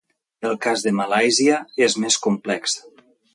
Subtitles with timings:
[0.49, 2.81] El cas de Malàisia és més complex.